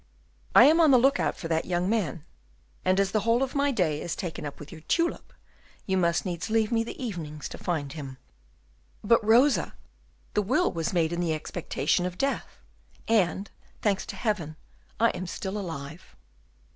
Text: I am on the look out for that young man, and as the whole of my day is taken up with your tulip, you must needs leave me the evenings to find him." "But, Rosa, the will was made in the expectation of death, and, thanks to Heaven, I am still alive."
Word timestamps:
I 0.55 0.63
am 0.63 0.81
on 0.81 0.89
the 0.89 0.97
look 0.97 1.19
out 1.19 1.37
for 1.37 1.47
that 1.47 1.65
young 1.65 1.87
man, 1.87 2.23
and 2.83 2.99
as 2.99 3.11
the 3.11 3.19
whole 3.19 3.43
of 3.43 3.53
my 3.53 3.69
day 3.69 4.01
is 4.01 4.15
taken 4.15 4.47
up 4.47 4.59
with 4.59 4.71
your 4.71 4.81
tulip, 4.81 5.31
you 5.85 5.95
must 5.95 6.25
needs 6.25 6.49
leave 6.49 6.71
me 6.71 6.83
the 6.83 6.99
evenings 6.99 7.47
to 7.49 7.59
find 7.59 7.93
him." 7.93 8.17
"But, 9.03 9.23
Rosa, 9.23 9.75
the 10.33 10.41
will 10.41 10.71
was 10.71 10.91
made 10.91 11.13
in 11.13 11.19
the 11.19 11.35
expectation 11.35 12.07
of 12.07 12.17
death, 12.17 12.57
and, 13.07 13.51
thanks 13.83 14.07
to 14.07 14.15
Heaven, 14.15 14.55
I 14.99 15.09
am 15.11 15.27
still 15.27 15.55
alive." 15.55 16.15